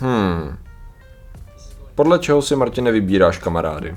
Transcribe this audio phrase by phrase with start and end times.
[0.00, 0.58] Hmm.
[1.94, 3.96] Podle čeho si, Martine, vybíráš kamarády?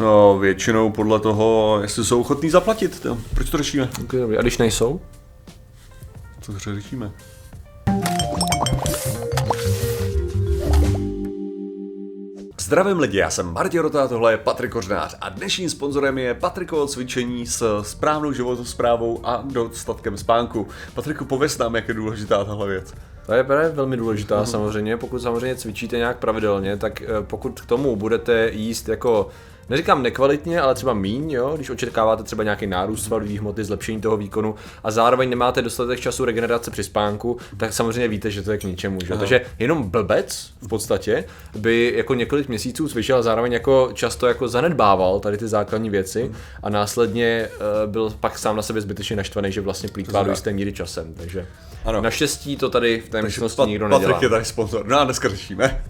[0.00, 3.00] No, většinou podle toho, jestli jsou ochotní zaplatit.
[3.00, 3.18] To.
[3.34, 3.88] Proč to řešíme?
[4.04, 4.38] Okay, dobrý.
[4.38, 5.00] A když nejsou?
[6.40, 7.12] Co řešíme?
[12.64, 16.86] Zdravím lidi, já jsem Martin Rota, tohle je Patrik Kořnář a dnešním sponzorem je Patrikovo
[16.86, 20.68] cvičení s správnou životosprávou a dostatkem spánku.
[20.94, 22.94] Patriku, pověs nám, jak je důležitá tahle věc.
[23.26, 27.66] To je právě velmi důležitá samozřejmě, pokud samozřejmě cvičíte nějak pravidelně, tak eh, pokud k
[27.66, 29.28] tomu budete jíst jako
[29.68, 34.16] neříkám nekvalitně, ale třeba míň, jo, když očekáváte třeba nějaký nárůst svalových hmoty, zlepšení toho
[34.16, 34.54] výkonu
[34.84, 38.64] a zároveň nemáte dostatek času regenerace při spánku, tak samozřejmě víte, že to je k
[38.64, 38.98] ničemu.
[39.04, 39.14] Že?
[39.14, 41.24] Takže jenom blbec v podstatě
[41.56, 46.32] by jako několik měsíců cvičil a zároveň jako často jako zanedbával tady ty základní věci
[46.62, 50.52] a následně uh, byl pak sám na sebe zbytečně naštvaný, že vlastně plýtvá do jisté
[50.52, 51.14] míry časem.
[51.14, 51.46] Takže
[51.84, 52.02] ano.
[52.02, 54.12] naštěstí to tady v té místnosti nikdo nedělá.
[54.12, 54.86] Patrik je tady sponzor.
[54.86, 55.84] No a dneska řešíme.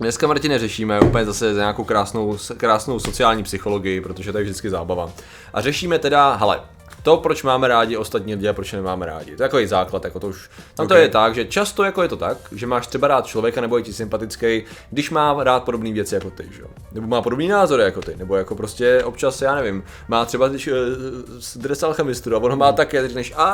[0.00, 4.70] Dneska Martine řešíme úplně zase za nějakou krásnou, krásnou sociální psychologii, protože to je vždycky
[4.70, 5.12] zábava.
[5.54, 6.60] A řešíme teda, hele,
[7.02, 9.24] to, proč máme rádi ostatní lidi a proč nemáme rádi.
[9.24, 10.50] To je takový základ, jako to už.
[10.74, 10.96] Tam okay.
[10.98, 13.76] to je tak, že často jako je to tak, že máš třeba rád člověka nebo
[13.76, 16.62] je ti sympatický, když má rád podobné věci jako ty, že?
[16.92, 20.68] Nebo má podobný názory jako ty, nebo jako prostě občas, já nevím, má třeba když
[20.68, 20.74] uh,
[21.56, 23.50] dres alchemistu a on ho má také, a než a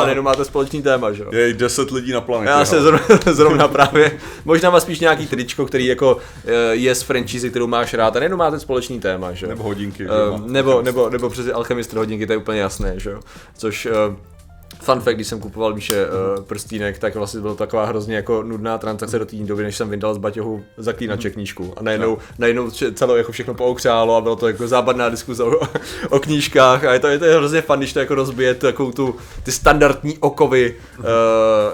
[0.00, 1.24] a nejenom máte společný téma, že?
[1.32, 2.50] Je 10 lidí na planetě.
[2.50, 7.02] Já se zrovna, zrovna právě, možná má spíš nějaký tričko, který jako eh, je z
[7.02, 9.46] franchise, kterou máš rád a nejenom máte společný téma, že?
[9.46, 10.06] Nebo hodinky.
[10.06, 13.20] Uh, nebo, nebo, nebo přes alchemist hodinky hodinky, to je úplně jasné, že jo.
[13.56, 14.16] Což uh,
[14.80, 18.78] Fun fact, když jsem kupoval Míše uh, prstínek, tak vlastně byla taková hrozně jako nudná
[18.78, 21.34] transakce do té doby, než jsem vyndal z baťohu zaklínače mhm.
[21.34, 21.74] knížku.
[21.76, 22.18] A najednou, no.
[22.38, 25.60] najednou celou jako všechno poukřálo a bylo to jako zábavná diskuze o,
[26.10, 26.84] o knížkách.
[26.84, 30.18] A je to, je to hrozně fun, když to jako rozbije takovou tu, ty standardní
[30.18, 31.04] okovy, uh,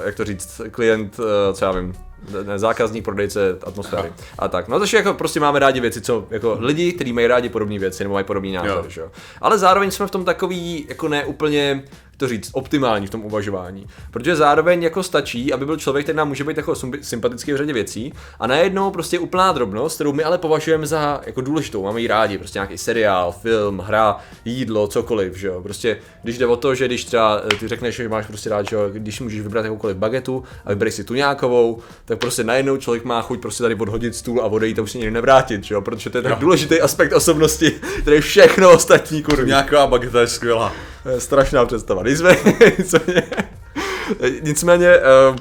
[0.04, 1.94] jak to říct, klient, uh, co já vím,
[2.46, 4.12] ne, zákazník, prodejce, atmosféry.
[4.38, 4.68] A tak.
[4.68, 8.04] No takže jako prostě máme rádi věci, co jako lidi, kteří mají rádi podobné věci
[8.04, 8.90] nebo mají podobný názor, jo.
[8.90, 9.10] že jo.
[9.40, 11.84] Ale zároveň jsme v tom takový jako ne úplně
[12.18, 13.86] to říct, optimální v tom uvažování.
[14.10, 17.72] Protože zároveň jako stačí, aby byl člověk, který nám může být jako sympatický v řadě
[17.72, 22.06] věcí a najednou prostě úplná drobnost, kterou my ale považujeme za jako důležitou, máme ji
[22.06, 25.62] rádi, prostě nějaký seriál, film, hra, jídlo, cokoliv, že jo.
[25.62, 28.68] Prostě když jde o to, že když třeba eh, ty řekneš, že máš prostě rád,
[28.68, 32.76] že jo, když můžeš vybrat jakoukoliv bagetu a vybereš si tu nějakou, tak prostě najednou
[32.76, 35.74] člověk má chuť prostě tady odhodit stůl a odejít a už se nikdy nevrátit, že
[35.74, 36.38] jo, protože to je tak no.
[36.38, 37.70] důležitý aspekt osobnosti,
[38.02, 39.48] který všechno ostatní kurví.
[39.48, 40.72] Nějaká bageta je skvělá.
[41.18, 42.02] Strašná představa.
[42.08, 42.38] Nicméně,
[42.78, 43.22] nicméně,
[44.42, 44.96] nicméně
[45.30, 45.36] uh,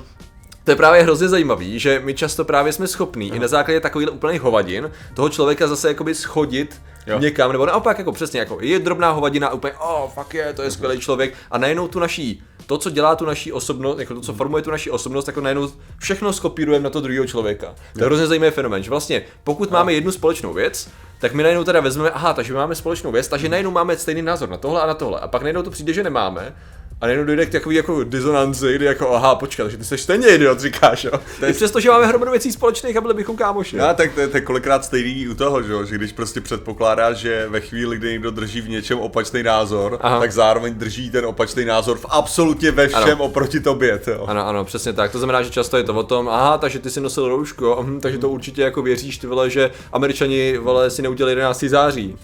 [0.63, 4.13] to je právě hrozně zajímavý, že my často právě jsme schopní i na základě takových
[4.13, 7.19] úplných hovadin toho člověka zase jakoby schodit jo.
[7.19, 10.72] někam, nebo naopak jako přesně jako je drobná hovadina úplně, oh, fuck je, to je
[10.72, 11.33] skvělý člověk.
[11.51, 14.72] A najednou tu naší, to, co dělá tu naší osobnost, jako to, co formuje tu
[14.72, 17.75] naší osobnost, jako najednou všechno skopírujeme na to druhého člověka.
[17.94, 20.89] To je hrozně zajímavý fenomén, že vlastně pokud máme jednu společnou věc,
[21.19, 24.50] tak my najednou teda vezmeme, aha, takže máme společnou věc, takže najednou máme stejný názor
[24.50, 25.19] na tohle a na tohle.
[25.19, 26.56] A pak najednou to přijde, že nemáme.
[27.01, 30.27] A najednou dojde k takový jako disonanci, kdy jako, aha, počkat, takže ty jsi stejně
[30.27, 31.11] idiot, říkáš, jo.
[31.47, 33.77] I přesto, že máme hromadu věcí společných a byli bychom kámoši.
[33.77, 37.17] Já, tak to je, to je kolikrát stejný u toho, že, že když prostě předpokládáš,
[37.17, 40.19] že ve chvíli, kdy někdo drží v něčem opačný názor, aha.
[40.19, 43.23] tak zároveň drží ten opačný názor v absolutně ve všem ano.
[43.23, 44.25] oproti tobě, jo.
[44.27, 45.11] Ano, ano, přesně tak.
[45.11, 47.99] To znamená, že často je to o tom, aha, takže ty si nosil rouško, hm,
[48.01, 51.63] takže to určitě jako věříš, ty vole, že američani vole si neudělali 11.
[51.63, 52.17] září.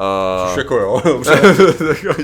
[0.00, 0.58] Uh...
[0.58, 1.40] jako jo, dobře,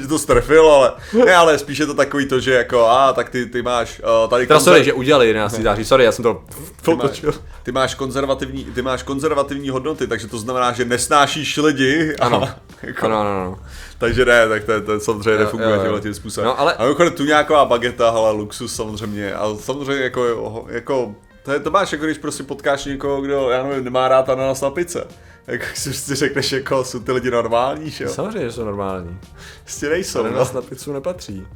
[0.09, 0.93] to strefil, ale
[1.25, 4.31] ne, ale spíš je to takový to, že jako, a tak ty, ty máš uh,
[4.31, 4.47] tady...
[4.47, 4.73] Teda konzer...
[4.73, 5.61] sorry, že udělali 11.
[5.61, 6.43] září, sorry, já jsem to
[6.83, 7.25] ty máš,
[7.63, 12.17] ty máš, konzervativní, ty máš konzervativní hodnoty, takže to znamená, že nesnášíš lidi.
[12.21, 12.49] A, ano,
[12.83, 13.59] jako, ano, ano, ano.
[13.99, 16.49] Takže ne, tak to, to samozřejmě nefunguje tímhle tím způsobem.
[16.49, 16.75] No, ale...
[16.75, 21.15] A tu nějaká bageta, ale luxus samozřejmě, ale samozřejmě jako, jako
[21.47, 24.61] to, je, to máš jako když prostě potkáš někoho, kdo, já nevím, nemá rád ananas
[24.61, 25.07] na pice.
[25.47, 28.11] Jak si prostě řekneš, jako jsou ty lidi normální, že jo?
[28.11, 29.19] Samozřejmě, že jsou normální.
[29.63, 30.21] Prostě nejsou.
[30.21, 30.61] Ananas no.
[30.61, 31.47] na pizzu nepatří.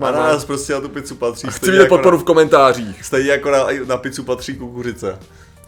[0.00, 1.48] Ananas prostě na tu pizzu patří.
[1.50, 3.04] Chci vidět jako podporu na, v komentářích.
[3.04, 5.18] Stejně jako na, na pizzu patří kukuřice.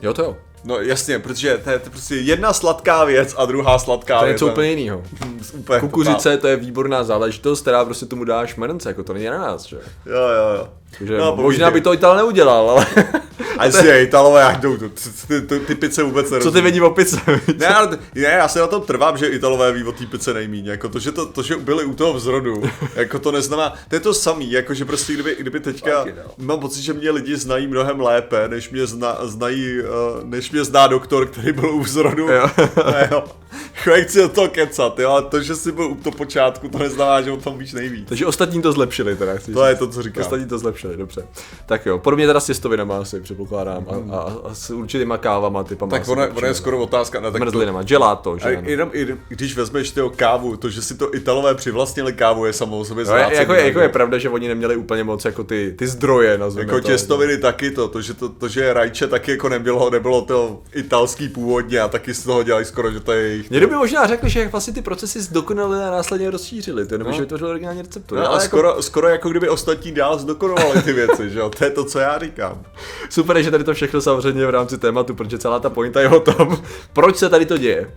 [0.02, 0.36] Jo to jo.
[0.64, 4.24] No jasně, protože to je, to je prostě jedna sladká věc a druhá sladká to
[4.24, 4.38] věc.
[4.38, 5.02] To je něco úplně jiného.
[5.80, 9.64] Kukuřice to je výborná záležitost, která prostě tomu dáš šmrnce, jako to není na nás,
[9.64, 9.76] že?
[10.06, 10.68] Jo, jo, jo.
[10.98, 12.86] Takže no, možná by to Ital neudělal, ale...
[13.58, 16.52] A jestli Italové, jak jdou, ty, ty, ty, pice vůbec nerozumí.
[16.52, 17.20] Co ty vidí o pice?
[17.56, 20.66] ne, ale, ne, já se na tom trvám, že Italové ví o té pice nejmíň.
[20.66, 22.62] Jako to, že, to, to, že byli u toho vzrodu,
[22.94, 26.46] jako to neznamená, to je to samý, jako že prostě kdyby, kdyby teďka, okay, no.
[26.46, 30.64] mám pocit, že mě lidi znají mnohem lépe, než mě, zna, znají, uh, než mě
[30.64, 32.28] zná doktor, který byl u vzrodu.
[32.28, 32.50] Jo.
[33.10, 33.24] jo.
[33.86, 36.78] Jak chci o to kecat, jo, a to, že jsi byl u to počátku, to
[36.78, 38.08] neznamená, že o tom víš nejvíc.
[38.08, 39.68] Takže ostatní to zlepšili teda, chci To říct.
[39.68, 40.24] je to, co říkám.
[40.24, 41.26] Ostatní to zlepšili, dobře.
[41.66, 45.90] Tak jo, podobně teda s těstovinama asi předpokládám a, a, a, s určitýma kávama, typama.
[45.90, 48.44] Tak ono, ono je skoro otázka na tak Mrzlinama, gelato, že?
[48.44, 52.52] A jenom, jenom, když vezmeš tyho kávu, to, že si to Italové přivlastnili kávu, je
[52.52, 55.44] samo o sobě no, jako, je, jako je pravda, že oni neměli úplně moc jako
[55.44, 57.42] ty, ty zdroje, nazveme Jako to, těstoviny no.
[57.42, 61.80] taky to, to, že, to, to, že rajče taky jako nebylo, nebylo to italský původně
[61.80, 63.49] a taky z toho dělali skoro, že to je jejich.
[63.50, 67.10] Někdo by možná řekl, že jak vlastně ty procesy zdokonalili a následně rozšířili, to nebo
[67.10, 67.16] no.
[67.16, 68.20] že vytvořili originální receptury.
[68.20, 68.46] No, ale jako...
[68.46, 71.50] skoro, skoro jako kdyby ostatní dál zdokonalovali ty věci, že jo?
[71.50, 72.62] To je to, co já říkám.
[73.10, 76.20] Super, že tady to všechno samozřejmě v rámci tématu, protože celá ta pointa je o
[76.20, 76.62] tom,
[76.92, 77.90] proč se tady to děje.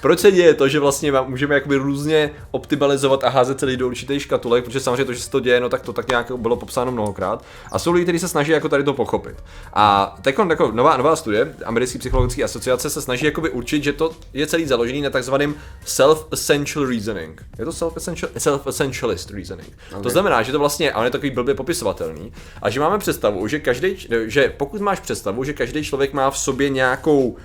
[0.00, 4.22] Proč se děje to, že vlastně můžeme jakoby různě optimalizovat a házet celý do určitých
[4.22, 6.92] škatulek, protože samozřejmě to, že se to děje, no tak to tak nějak bylo popsáno
[6.92, 7.44] mnohokrát.
[7.72, 9.36] A jsou lidi, kteří se snaží jako tady to pochopit.
[9.74, 14.12] A teď jako nová, nová studie Americké psychologické asociace se snaží jakoby určit, že to
[14.32, 15.54] je celý založený na takzvaném
[15.86, 17.44] self-essential reasoning.
[17.58, 19.68] Je to self-essential, self-essentialist reasoning.
[19.90, 20.02] Okay.
[20.02, 22.32] To znamená, že to vlastně, ale je takový blbě popisovatelný,
[22.62, 26.38] a že máme představu, že každý, že pokud máš představu, že každý člověk má v
[26.38, 27.36] sobě nějakou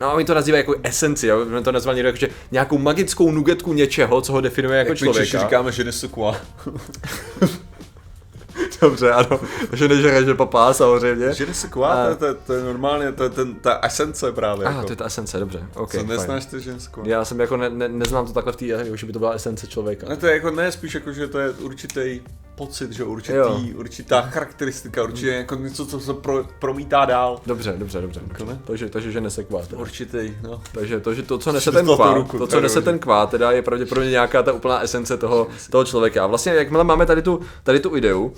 [0.00, 1.46] No, oni to nazývají jako esenci, jo?
[1.64, 5.38] to nazvali někdo jako, že nějakou magickou nugetku něčeho, co ho definuje jako Jak člověka.
[5.38, 6.36] Jak říkáme, že nesukua.
[8.80, 9.40] Dobře, ano.
[9.72, 11.34] že nežere, že papá, samozřejmě.
[11.34, 12.14] Že nesukua, a...
[12.14, 14.66] to, to, to, je normálně, to je ten, ta esence právě.
[14.66, 14.86] Ah, jako.
[14.86, 15.66] to je ta esence, dobře.
[15.74, 17.02] Okay, Co neznáš ty žensko?
[17.04, 19.32] Já jsem jako ne, ne, neznám to takhle v té, jako, že by to byla
[19.32, 20.08] esence člověka.
[20.08, 22.20] Ne, to je jako ne, spíš jako, že to je určitý
[22.56, 23.60] pocit, že určitý, jo.
[23.74, 27.40] určitá charakteristika, určitě jako něco, co se pro, promítá dál.
[27.46, 28.20] Dobře, dobře, dobře.
[28.38, 28.58] dobře.
[28.64, 29.72] Takže, takže že nese kvát.
[29.72, 30.62] Určitý, no.
[30.72, 33.52] Takže to, že to, co nese ten kvát, ruku, to, co nese ten kvát, teda
[33.52, 36.24] je pravděpodobně nějaká ta úplná esence toho, toho člověka.
[36.24, 38.32] A vlastně, jakmile máme tady tu, tady tu ideu,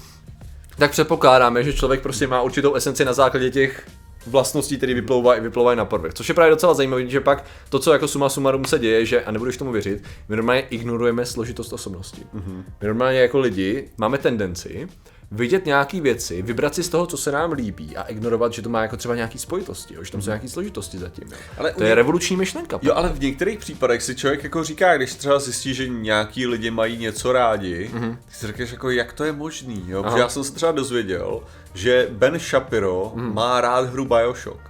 [0.79, 3.87] tak předpokládáme, že člověk prostě má určitou esenci na základě těch
[4.27, 6.15] vlastností, které vyplouvají, vyplouvají na povrch.
[6.15, 9.25] Což je právě docela zajímavé, že pak to, co jako suma sumarum se děje, že,
[9.25, 12.23] a nebudeš tomu věřit, my normálně ignorujeme složitost osobnosti.
[12.35, 12.65] Mm-hmm.
[12.81, 14.89] My normálně jako lidi máme tendenci
[15.31, 18.69] vidět nějaké věci, vybrat si z toho, co se nám líbí a ignorovat, že to
[18.69, 21.29] má jako třeba nějaký spojitosti, jo, že tam jsou nějaké složitosti zatím.
[21.33, 21.39] Jo.
[21.59, 22.79] Ale to je revoluční myšlenka.
[22.83, 26.71] Jo, ale v některých případech si člověk jako říká, když třeba zjistí, že nějaký lidi
[26.71, 28.17] mají něco rádi, mm-hmm.
[28.17, 30.03] ty si řekneš jako, jak to je možný, jo?
[30.03, 31.43] Protože já jsem se třeba dozvěděl,
[31.75, 33.35] že Ben Shapiro mm.
[33.35, 34.61] má rád hru Bioshock.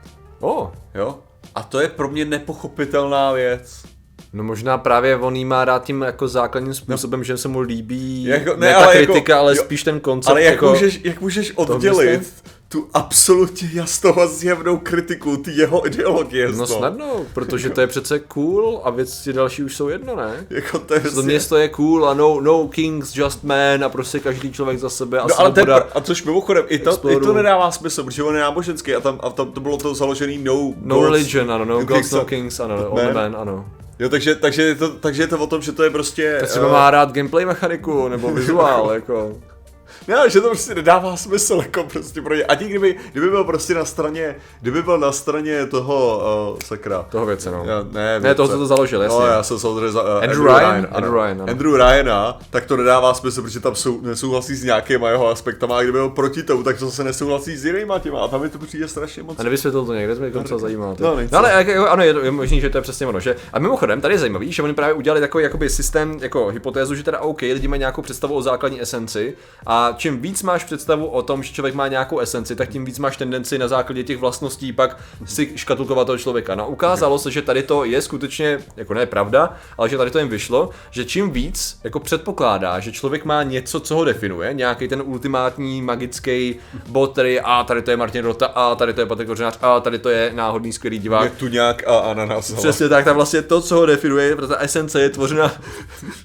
[0.41, 0.69] Oh.
[0.95, 1.19] Jo?
[1.55, 3.85] A to je pro mě nepochopitelná věc.
[4.33, 7.25] No možná právě on jí má rád tím jako základním způsobem, no.
[7.25, 9.83] že se mu líbí jako, ne, ne ale ta jako- kritika, jako, ale jo, spíš
[9.83, 10.31] ten koncept.
[10.31, 12.33] Ale jak, jako, můžeš, jak můžeš oddělit
[12.69, 16.49] tu absolutně jasnou a zjevnou kritiku ty jeho ideologie.
[16.53, 20.47] No snadno, protože to je přece cool a věci další už jsou jedno, ne?
[20.51, 24.21] Jako to, je to město je cool a no, no kings, just man a prostě
[24.21, 27.33] každý člověk za sebe a no, ale ten, a což mimochodem, i to, i to
[27.33, 30.75] nedává smysl, protože on je náboženský a tam, a tam to bylo to založený no
[30.81, 33.15] No gods, religion, ano, no gods, no kings, ano, man.
[33.15, 33.65] man, ano.
[33.99, 36.37] Jo, takže, takže, je to, takže je to o tom, že to je prostě...
[36.41, 39.37] Tak třeba uh, má rád gameplay mechaniku, nebo vizuál, jako...
[40.09, 42.45] Ne, že to prostě nedává smysl, jako prostě pro ně.
[42.45, 46.23] A kdyby, kdyby byl prostě na straně, kdyby byl na straně toho,
[46.53, 47.07] uh, sakra.
[47.11, 47.65] Toho věce, no.
[47.65, 49.19] Já, ne, ne toho, co to založil, jasně.
[49.19, 51.51] No, já jsem samozřejmě za, uh, Andrew, Andrew Ryan, Ryan, Andrew Ryan, ano.
[51.51, 55.83] Andrew Ryana, tak to nedává smysl, protože tam sou, nesouhlasí s nějakýma jeho aspektama, a
[55.83, 58.59] kdyby byl proti tomu, tak to se nesouhlasí s jinýma těma, a tam mi to
[58.59, 59.41] přijde strašně moc.
[59.41, 60.95] A nevysvětlil to někde, to mě to zajímá.
[60.99, 63.37] No, no, ale jako, ano, je, je možný, že to je přesně ono, že.
[63.53, 67.03] A mimochodem, tady je zajímavý, že oni právě udělali takový jakoby systém, jako hypotézu, že
[67.03, 69.35] teda OK, lidi mají nějakou představu o základní esenci
[69.67, 72.99] a čím víc máš představu o tom, že člověk má nějakou esenci, tak tím víc
[72.99, 76.55] máš tendenci na základě těch vlastností pak si škatulkovat toho člověka.
[76.55, 80.19] No ukázalo se, že tady to je skutečně, jako ne pravda, ale že tady to
[80.19, 84.89] jim vyšlo, že čím víc jako předpokládá, že člověk má něco, co ho definuje, nějaký
[84.89, 86.57] ten ultimátní magický
[86.89, 89.81] bod, který a tady to je Martin Rota, a tady to je Patrik Kořenář, a
[89.81, 91.25] tady to je náhodný skvělý divák.
[91.25, 92.53] Je tu nějak a ananas.
[92.53, 95.53] Přesně tak, tam vlastně to, co ho definuje, protože ta esence je tvořena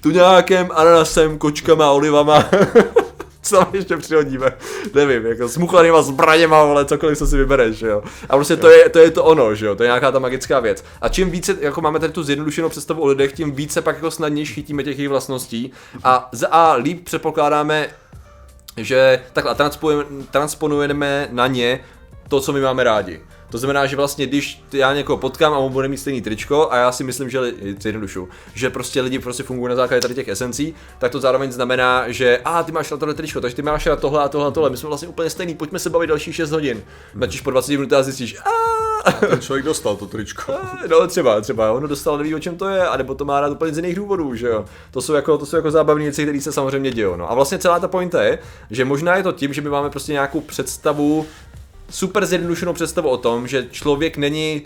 [0.00, 2.44] tu nějakým ananasem, kočkama, olivama.
[3.44, 4.52] co tam ještě přihodíme,
[4.94, 8.02] nevím, jako s muchlanýma zbraněma, ale cokoliv, co si vybereš, jo.
[8.28, 10.60] A prostě to je, to je to ono, že jo, to je nějaká ta magická
[10.60, 10.84] věc.
[11.00, 14.10] A čím více, jako máme tady tu zjednodušenou představu o lidech, tím více pak jako
[14.10, 15.72] snadněji chytíme těch jejich vlastností
[16.04, 17.88] a za A líp předpokládáme,
[18.76, 19.56] že takhle
[20.30, 21.80] transponujeme na ně
[22.28, 23.20] to, co my máme rádi.
[23.50, 26.76] To znamená, že vlastně, když já někoho potkám a on bude mít stejný tričko a
[26.76, 27.38] já si myslím, že
[27.84, 32.04] jednodušu, že prostě lidi prostě fungují na základě tady těch esencí, tak to zároveň znamená,
[32.06, 34.50] že a ty máš na tohle tričko, takže ty máš na tohle a tohle a
[34.50, 34.70] tohle.
[34.70, 36.82] My jsme vlastně úplně stejní, pojďme se bavit další 6 hodin.
[37.14, 38.36] Načíš po 20 minutách a zjistíš,
[39.04, 40.54] a ten člověk dostal to tričko.
[40.90, 43.74] no třeba, třeba, ono dostal, neví o čem to je, anebo to má rád úplně
[43.74, 44.64] z jiných důvodů, že jo.
[44.90, 47.08] To jsou jako, to jsou jako zábavné věci, které se samozřejmě dějí.
[47.16, 47.30] No.
[47.30, 48.38] A vlastně celá ta pointa je,
[48.70, 51.26] že možná je to tím, že my máme prostě nějakou představu
[51.90, 54.62] super zjednodušenou představu o tom, že člověk není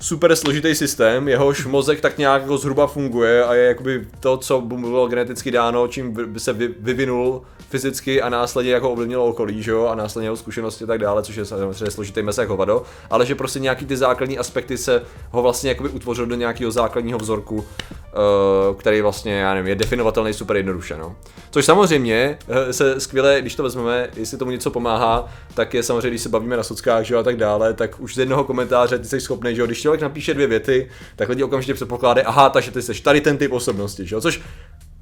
[0.00, 4.60] super složitý systém, jehož mozek tak nějak jako zhruba funguje a je jakoby to, co
[4.60, 9.86] bylo geneticky dáno, čím by se vyvinul fyzicky a následně jako ovlivnilo okolí, že jo,
[9.86, 13.26] a následně jeho zkušenosti a tak dále, což je samozřejmě složitý mes jako vado, ale
[13.26, 17.64] že prostě nějaký ty základní aspekty se ho vlastně jakoby utvořil do nějakého základního vzorku,
[17.90, 21.16] eh, který vlastně, já nevím, je definovatelný super jednoduše, no.
[21.50, 26.10] Což samozřejmě eh, se skvěle, když to vezmeme, jestli tomu něco pomáhá, tak je samozřejmě,
[26.10, 28.98] když se bavíme na sockách, že jo, a tak dále, tak už z jednoho komentáře
[28.98, 32.50] ty jsi schopný, že jo, když člověk napíše dvě věty, tak lidi okamžitě předpokládají, aha,
[32.50, 34.40] takže ty jsi tady ten typ osobnosti, že jo, což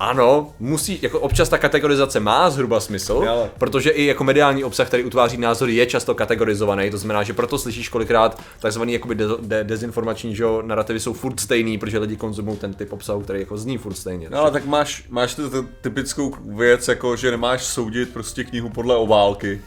[0.01, 3.51] ano, musí, jako občas ta kategorizace má zhruba smysl, Ale.
[3.59, 7.59] protože i jako mediální obsah, který utváří názory, je často kategorizovaný, to znamená, že proto
[7.59, 12.59] slyšíš kolikrát takzvaný jakoby de, de, dezinformační že narrativy jsou furt stejný, protože lidi konzumují
[12.59, 14.31] ten typ obsahu, který jako zní furt stejně.
[14.31, 18.97] No ale tak máš, máš tu typickou věc, jako že nemáš soudit prostě knihu podle
[18.97, 19.61] obálky,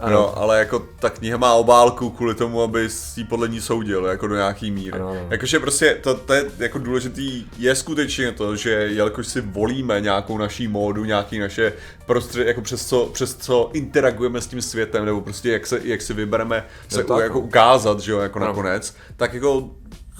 [0.00, 0.12] ano.
[0.12, 4.26] No, ale jako ta kniha má obálku kvůli tomu, aby si podle ní soudil, jako
[4.26, 4.98] do nějaký míry.
[4.98, 5.16] Ano.
[5.30, 10.38] Jakože prostě to, to, je jako důležitý, je skutečně to, že jelikož si volíme nějakou
[10.38, 11.72] naší módu, nějaký naše
[12.06, 16.02] prostředí, jako přes co, přes co interagujeme s tím světem, nebo prostě jak, se, jak
[16.02, 17.44] si vybereme se u, jako no.
[17.44, 18.46] ukázat, že jo, jako ano.
[18.46, 19.70] nakonec, tak jako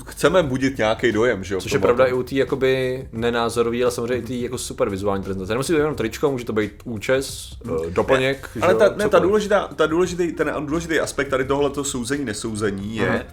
[0.05, 1.61] chceme budit nějaký dojem, že jo?
[1.61, 5.25] Což je pravda i u té jakoby nenázorový, ale samozřejmě i té jako super vizuální
[5.25, 5.53] prezentace.
[5.53, 8.51] Nemusí to jenom tričko, může to být účes, uh, doplněk.
[8.55, 12.97] Ne, ale ta, ne, ta, důležitá, ta důležitý, ten důležitý aspekt tady tohleto souzení, nesouzení
[12.97, 13.25] je, uh-huh.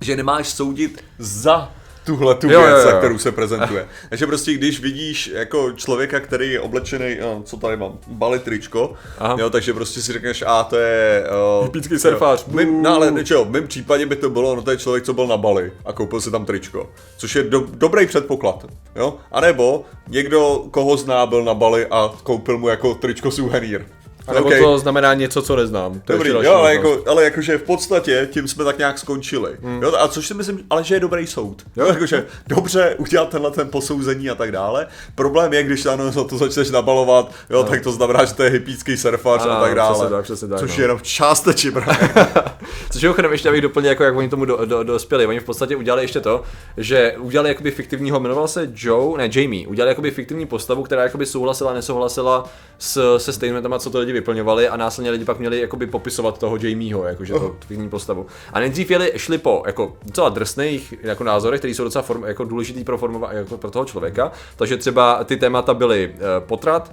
[0.00, 1.72] že nemáš soudit za
[2.04, 2.98] tuhle tu jo, věc, jo, jo.
[2.98, 3.86] kterou se prezentuje.
[4.08, 8.92] Takže prostě když vidíš jako člověka, který je oblečený, no, co tady mám, bali tričko,
[9.18, 9.36] Aha.
[9.38, 11.24] jo, takže prostě si řekneš, a to je...
[11.72, 12.46] Uh, surfář.
[12.46, 15.12] Mým, no ale čo, v mém případě by to bylo, no to je člověk, co
[15.12, 18.66] byl na Bali a koupil si tam tričko, což je do, dobrý předpoklad,
[18.96, 23.84] jo, a nebo někdo, koho zná, byl na Bali a koupil mu jako tričko suvenýr.
[24.26, 24.60] A nebo okay.
[24.60, 26.00] to znamená něco, co neznám.
[26.04, 29.56] To dobrý, jo, ale, jako, ale jakože v podstatě tím jsme tak nějak skončili.
[29.62, 29.82] Hmm.
[29.82, 31.62] Jo, a což si myslím, ale že je dobrý soud.
[31.76, 34.86] Jo, jakože dobře udělat tenhle ten posouzení a tak dále.
[35.14, 37.68] Problém je, když ano, to začneš nabalovat, jo, no.
[37.68, 40.10] tak to znamená, že to je hypícký surfař a, a tak dále.
[40.10, 40.76] Tak, tak, což no.
[40.76, 41.72] je jenom částečně
[42.90, 45.26] což je ještě abych doplnil, jako jak oni tomu do, do, dospěli.
[45.26, 46.42] Oni v podstatě udělali ještě to,
[46.76, 51.26] že udělali jakoby fiktivního, jmenoval se Joe, ne Jamie, udělali jakoby fiktivní postavu, která jakoby
[51.26, 52.44] souhlasila, nesouhlasila
[52.78, 56.56] s, se statementama, co to lidi vyplňovali a následně lidi pak měli jakoby popisovat toho
[56.56, 58.26] Jamieho, jakože to fiktivní postavu.
[58.52, 62.44] A nejdřív jeli, šli po jako docela drsných jako názorech, které jsou docela form, jako
[62.44, 64.32] důležitý pro, formova, jako pro toho člověka.
[64.56, 66.92] Takže třeba ty témata byly uh, potrat,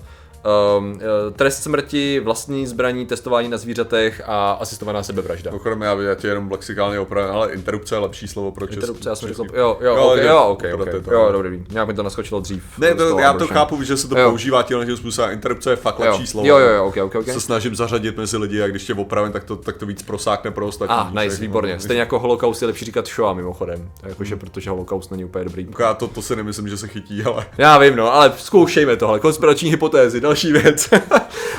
[0.77, 0.99] Um,
[1.35, 5.51] trest smrti, vlastní zbraní, testování na zvířatech a asistovaná sebevražda.
[5.51, 8.75] Mimochodem, já, já tě jenom lexikálně opravím, ale interrupce je lepší slovo pro český.
[8.75, 11.87] Interrupce, já jsem řekl, jo, jo, jo, okay, jo, okay, okay, to, jo, dobrý, nějak
[11.87, 12.63] mi to naskočilo dřív.
[12.77, 14.29] Ne, to, já to chápu, že se to jo.
[14.29, 16.47] používá tímhle způsobem, interrupce je fakt lepší slovo.
[16.47, 17.33] Jo, jo, jo, okay, okay, okay.
[17.33, 20.51] Se snažím zařadit mezi lidi a když tě opravím, tak to, tak to víc prosákne
[20.51, 20.95] pro ostatní.
[20.95, 21.79] Ah, nice, výborně.
[21.79, 24.39] Stejně jako holokaust je lepší říkat Shoah mimochodem, jakože hmm.
[24.39, 25.67] protože holokaust není úplně dobrý.
[25.79, 27.45] Já to, to si nemyslím, že se chytí, ale.
[27.57, 29.19] Já vím, no, ale zkoušejme tohle.
[29.19, 30.89] Konspirační hypotézy, další věc.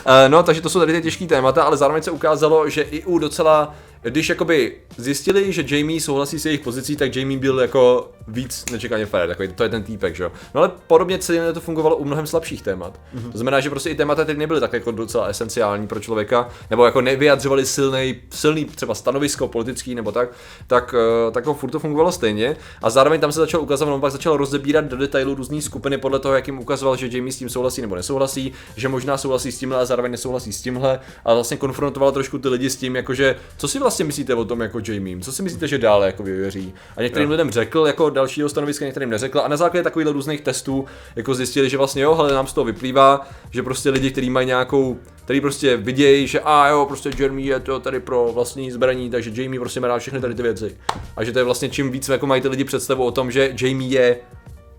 [0.07, 3.05] Eh, no, takže to jsou tady ty těžké témata, ale zároveň se ukázalo, že i
[3.05, 8.11] u docela když jakoby zjistili, že Jamie souhlasí s jejich pozicí, tak Jamie byl jako
[8.29, 10.33] víc nečekaně fair, takový, to je ten týpek, že jo.
[10.55, 13.01] No ale podobně celé to fungovalo u mnohem slabších témat.
[13.15, 13.33] Mm-hmm.
[13.33, 16.85] To znamená, že prostě i témata teď nebyly tak jako docela esenciální pro člověka, nebo
[16.85, 20.29] jako nevyjadřovali silný, silný třeba stanovisko politický nebo tak,
[20.67, 20.95] tak,
[21.29, 22.57] eh, tak ho furt to fungovalo stejně.
[22.83, 26.19] A zároveň tam se začal ukazovat, on pak začal rozebírat do detailu různé skupiny podle
[26.19, 29.59] toho, jak jim ukazoval, že Jamie s tím souhlasí nebo nesouhlasí, že možná souhlasí s
[29.59, 31.01] tímhle a zároveň nesouhlasí s tímhle.
[31.25, 34.61] A vlastně konfrontoval trošku ty lidi s tím, jakože co si vlastně myslíte o tom
[34.61, 35.21] jako Jamie?
[35.21, 36.75] Co si myslíte, že dále jako vyvěří?
[36.97, 37.31] A některým jo.
[37.31, 40.85] lidem řekl jako dalšího stanoviska, některým neřekl a na základě takových různých testů
[41.17, 44.47] jako zjistili, že vlastně jo, ale nám z toho vyplývá, že prostě lidi, kteří mají
[44.47, 44.99] nějakou
[45.31, 49.43] který prostě vidějí, že a jo, prostě Jeremy je to tady pro vlastní zbraní, takže
[49.43, 50.77] Jamie prostě má rád všechny tady ty věci.
[51.17, 53.55] A že to je vlastně čím víc jako mají ty lidi představu o tom, že
[53.61, 54.17] Jamie je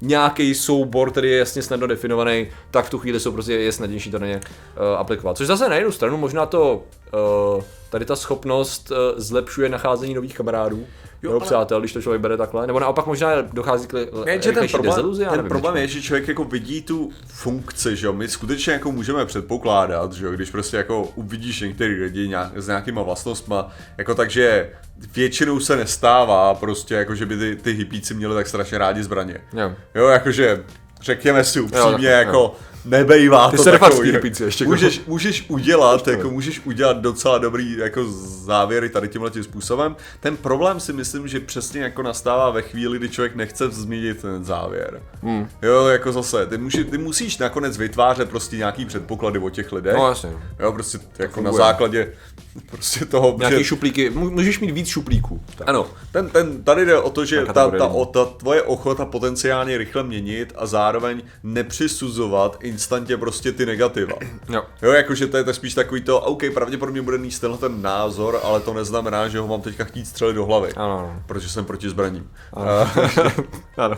[0.02, 4.12] nějaký soubor, který je jasně snadno definovaný, tak v tu chvíli jsou prostě je snadnější
[4.12, 5.38] to na ně uh, aplikovat.
[5.38, 6.84] Což zase na jednu stranu možná to
[7.56, 10.86] uh, tady ta schopnost uh, zlepšuje nacházení nových kamarádů,
[11.24, 11.40] jo, ale...
[11.40, 13.94] přátel, když to člověk bere takhle, nebo naopak možná dochází k
[14.26, 17.96] ne, že ten problém, deziluzi, ten nevím, problém je, že člověk jako vidí tu funkci,
[17.96, 22.28] že jo, my skutečně jako můžeme předpokládat, že jo, když prostě jako uvidíš některý lidi
[22.28, 24.72] nějak, s nějakýma vlastnostma, jako takže
[25.16, 29.42] většinou se nestává prostě jako, že by ty, ty hypíci měli tak strašně rádi zbraně.
[29.54, 30.64] Jo, jo jakože
[31.02, 32.56] řekněme si upřímně, jo, jako jo
[32.86, 34.18] nebejvá Ty to se takový.
[34.18, 34.66] pizzy ještě.
[34.66, 38.06] Můžeš, můžeš udělat, jako můžeš udělat docela dobrý jako
[38.46, 39.96] závěry tady tímhle tím způsobem.
[40.20, 44.44] Ten problém si myslím, že přesně jako nastává ve chvíli, kdy člověk nechce změnit ten
[44.44, 45.02] závěr.
[45.24, 45.50] Hmm.
[45.62, 49.96] Jo, jako zase, ty, můži, ty musíš nakonec vytvářet prostě nějaký předpoklady o těch lidech.
[49.96, 50.30] No jasně.
[50.60, 52.14] Jo, prostě jako na základě
[52.70, 53.64] prostě toho, Nějaký že...
[53.64, 55.42] šuplíky, můžeš mít víc šuplíků.
[55.58, 55.70] Tak.
[55.70, 59.78] Ano, ten, ten, tady jde o to, že ta, ta, o, ta tvoje ochota potenciálně
[59.78, 64.14] rychle měnit a zároveň nepřisuzovat instantně prostě ty negativa.
[64.50, 64.64] Jo.
[64.82, 68.40] Jo, jakože to je to spíš takový to, OK, pravděpodobně bude mít tenhle ten názor,
[68.44, 70.74] ale to neznamená, že ho mám teďka chtít střelit do hlavy.
[70.74, 71.24] Ano.
[71.26, 72.32] Protože jsem proti zbraním.
[72.54, 72.68] Ano.
[73.78, 73.98] ano.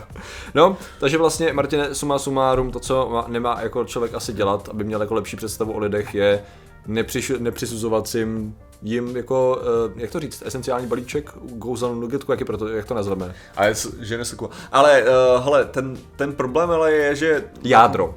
[0.54, 5.00] No, takže vlastně, Martine, suma sumárum, to, co nemá jako člověk asi dělat, aby měl
[5.00, 6.42] jako lepší představu o lidech, je
[6.86, 12.40] nepřiš, nepřisuzovat si jim, jim jako, uh, jak to říct, esenciální balíček Gouzan Nuggetku, jak,
[12.40, 13.34] je proto, jak to nazveme?
[13.56, 14.50] A je, že neseku.
[14.72, 17.44] Ale uh, hele, ten, ten problém ale je, že...
[17.62, 18.14] Jádro.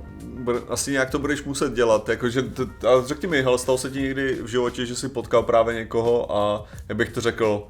[0.69, 2.43] Asi nějak to budeš muset dělat, jakože,
[2.87, 6.37] a řekni mi, hele, stalo se ti někdy v životě, že jsi potkal právě někoho
[6.37, 7.67] a, jak bych to řekl,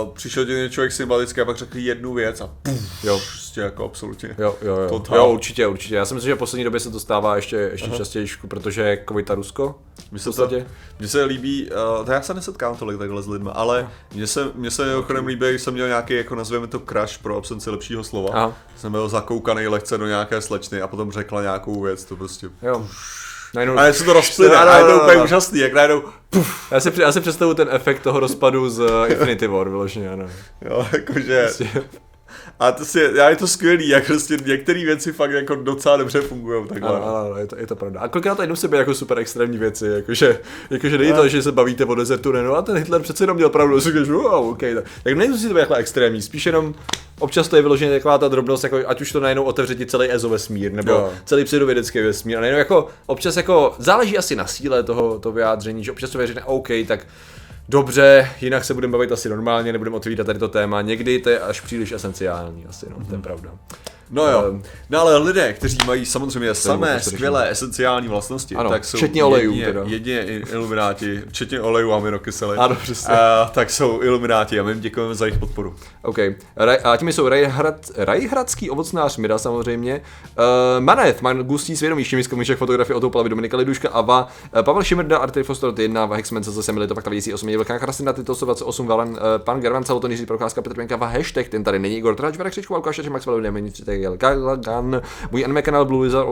[0.00, 3.20] Uh, přišel ti člověk sympatický a pak řekl jednu věc a puf, jo.
[3.50, 4.34] Prostě jako absolutně.
[4.38, 4.88] Jo, jo, jo.
[4.88, 5.16] Total.
[5.16, 5.94] jo, určitě, určitě.
[5.94, 9.04] Já si myslím, že v poslední době se to stává ještě, ještě častěji, protože je
[9.08, 9.78] COVID a Rusko.
[10.10, 10.48] Mně se, to,
[10.98, 14.50] mně se líbí, uh, to já se nesetkám tolik takhle s lidmi, ale mně se,
[14.54, 18.30] mně se ochodem líbí, jsem měl nějaký, jako nazveme to crash pro absenci lepšího slova.
[18.32, 18.54] Aha.
[18.76, 22.48] Jsem byl zakoukaný lehce do nějaké slečny a potom řekla nějakou věc, to prostě.
[22.62, 22.86] Jo.
[23.54, 23.78] Najednou...
[23.78, 26.02] A se to rozplyne, a je to úplně úžasný, jak najednou...
[26.30, 26.72] Puf.
[26.72, 30.24] Já si, já si představuji ten efekt toho rozpadu z Infinity War, vyloženě, ano.
[30.62, 31.42] Jo, jakože...
[31.42, 31.84] Prostě...
[32.60, 36.20] A to si, já je to skvělý, jak prostě některé věci fakt jako docela dobře
[36.20, 36.88] fungují takhle.
[36.88, 38.00] Ano, ano, je to, je to pravda.
[38.00, 41.52] A kolikrát to jenom sebe jako super extrémní věci, jakože, jakože není to, že se
[41.52, 44.48] bavíte o desertu, ne, no a ten Hitler přece jenom měl pravdu, si říkáš, wow,
[44.48, 46.74] OK, tak, tak nejsou si to jako extrémní, spíš jenom
[47.20, 50.12] občas to je vyloženě taková ta drobnost, jako ať už to najednou otevře ti celý
[50.12, 51.12] EZO vesmír, nebo jo.
[51.24, 55.84] celý pseudovědecký vesmír, a najednou jako občas jako záleží asi na síle toho, toho vyjádření,
[55.84, 57.06] že občas to věří, OK, tak
[57.70, 60.82] dobře, jinak se budeme bavit asi normálně, nebudeme otvírat tady to téma.
[60.82, 63.06] Někdy to je až příliš esenciální, asi, no, mm-hmm.
[63.06, 63.22] to je mhm.
[63.22, 63.50] pravda.
[64.10, 68.84] No jo, um, no ale lidé, kteří mají samozřejmě samé skvělé esenciální vlastnosti, ano, tak
[68.84, 69.82] jsou včetně olejů, jedině, teda.
[69.86, 70.20] jedině
[70.52, 73.14] ilumináti, včetně olejů a aminokysely, ano, přesně.
[73.14, 75.74] Uh, tak jsou ilumináti a my jim děkujeme za jejich podporu.
[76.02, 76.18] OK,
[76.56, 80.00] Raj, a těmi jsou Rajhrad, Rajhradský ovocnář Mira samozřejmě,
[80.38, 84.82] uh, Manet, Man Gustý svědomí, Šimisko Myšek, fotografie o Plavy, Dominika Liduška, Ava, uh, Pavel
[84.82, 88.86] Šimrda, Artry Foster, 1, Vahexmen, zase Milito, pak ta věcí 8, Velká Krasina, Tyto 28,
[88.86, 92.36] Valen, uh, pan Gervan, Celoton, Jiří Procházka, Petr Pěnka, hashtag, ten tady není, Igor Trač,
[92.36, 93.40] Verek Křičku, Alkáš, Max Valou,
[94.02, 96.28] Nemení, Gagan, můj anime kanál Blue Wizard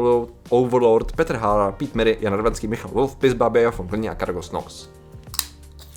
[0.49, 4.91] Overlord, Petr Hára, Pete Mary, Jan Radvanský, Michal Wolf, Pis Babě, Jon a Kargos Nos.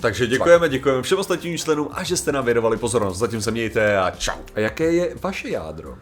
[0.02, 3.18] Takže děkujeme, děkujeme všem ostatním členům a že jste nám věnovali pozornost.
[3.18, 4.38] Zatím se mějte a čau.
[4.56, 5.96] A jaké je vaše jádro?